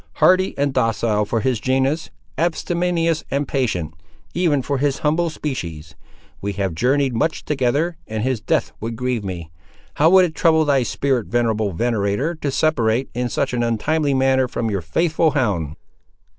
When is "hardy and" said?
0.13-0.73